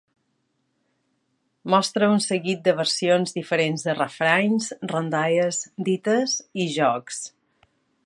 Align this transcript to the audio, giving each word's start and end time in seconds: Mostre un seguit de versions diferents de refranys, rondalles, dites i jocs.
Mostre 1.73 2.07
un 2.13 2.23
seguit 2.29 2.65
de 2.69 2.75
versions 2.81 3.37
diferents 3.37 3.87
de 3.91 3.97
refranys, 4.01 4.73
rondalles, 4.95 5.63
dites 5.91 6.39
i 6.65 6.71
jocs. 6.81 7.25